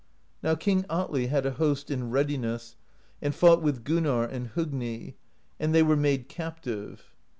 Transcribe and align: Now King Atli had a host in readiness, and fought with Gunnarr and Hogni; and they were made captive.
Now 0.41 0.55
King 0.55 0.83
Atli 0.89 1.27
had 1.27 1.45
a 1.45 1.51
host 1.51 1.91
in 1.91 2.09
readiness, 2.09 2.75
and 3.21 3.35
fought 3.35 3.61
with 3.61 3.83
Gunnarr 3.83 4.23
and 4.25 4.47
Hogni; 4.49 5.13
and 5.59 5.75
they 5.75 5.83
were 5.83 5.95
made 5.95 6.27
captive. 6.27 7.13